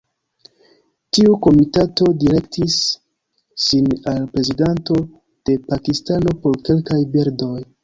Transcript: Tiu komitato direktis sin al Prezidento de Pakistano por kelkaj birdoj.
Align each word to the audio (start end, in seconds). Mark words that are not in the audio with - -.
Tiu 1.17 1.35
komitato 1.47 2.07
direktis 2.23 2.79
sin 3.67 3.91
al 4.15 4.27
Prezidento 4.33 4.99
de 5.51 5.59
Pakistano 5.69 6.37
por 6.47 6.61
kelkaj 6.71 7.01
birdoj. 7.17 7.57